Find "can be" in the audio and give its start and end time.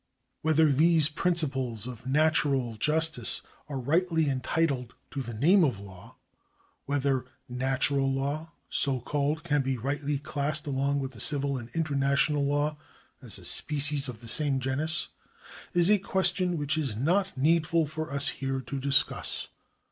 9.43-9.77